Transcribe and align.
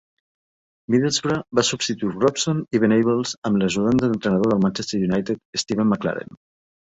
Middlesbrough 0.93 1.57
va 1.59 1.63
substituir 1.67 2.09
Robson 2.23 2.63
i 2.77 2.81
Venables 2.85 3.35
amb 3.49 3.61
l'ajudant 3.63 4.01
de 4.03 4.09
l'entrenador 4.13 4.53
del 4.55 4.63
Manchester 4.65 5.03
United, 5.11 5.41
Steven 5.65 5.89
McClaren. 5.93 6.35